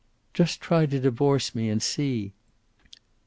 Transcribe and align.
"Just 0.33 0.61
try 0.61 0.87
to 0.87 0.99
divorce 0.99 1.53
me, 1.53 1.69
and 1.69 1.79
see!" 1.79 2.33